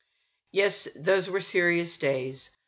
[0.51, 2.49] Yes, those were serious days.